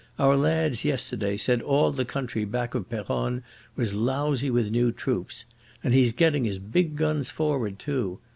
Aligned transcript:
Our 0.17 0.35
lads 0.35 0.83
yesterday 0.83 1.37
said 1.37 1.61
all 1.61 1.91
the 1.91 2.05
country 2.05 2.43
back 2.43 2.73
of 2.73 2.89
Peronne 2.89 3.43
was 3.75 3.93
lousy 3.93 4.49
with 4.49 4.71
new 4.71 4.91
troops. 4.91 5.45
And 5.83 5.93
he's 5.93 6.11
gettin' 6.11 6.43
his 6.43 6.57
big 6.57 6.95
guns 6.95 7.29
forward, 7.29 7.77
too. 7.77 8.17